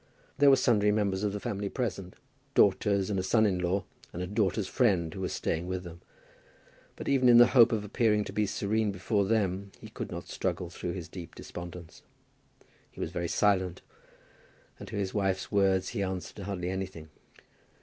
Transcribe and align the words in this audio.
There 0.39 0.49
were 0.49 0.55
sundry 0.55 0.91
members 0.91 1.21
of 1.23 1.31
the 1.31 1.39
family 1.39 1.69
present, 1.69 2.15
daughters, 2.55 3.11
and 3.11 3.19
a 3.19 3.21
son 3.21 3.45
in 3.45 3.59
law, 3.59 3.83
and 4.11 4.23
a 4.23 4.25
daughter's 4.25 4.67
friend 4.67 5.13
who 5.13 5.21
was 5.21 5.31
staying 5.31 5.67
with 5.67 5.83
them; 5.83 6.01
but 6.95 7.07
even 7.07 7.29
in 7.29 7.37
the 7.37 7.45
hope 7.53 7.71
of 7.71 7.83
appearing 7.83 8.23
to 8.23 8.33
be 8.33 8.47
serene 8.47 8.91
before 8.91 9.25
them 9.25 9.71
he 9.79 9.89
could 9.89 10.09
not 10.11 10.27
struggle 10.27 10.71
through 10.71 10.93
his 10.93 11.07
deep 11.07 11.35
despondence. 11.35 12.01
He 12.89 12.99
was 12.99 13.11
very 13.11 13.27
silent, 13.27 13.83
and 14.79 14.87
to 14.87 14.95
his 14.95 15.13
wife's 15.13 15.51
words 15.51 15.89
he 15.89 16.01
answered 16.01 16.45
hardly 16.45 16.71
anything. 16.71 17.09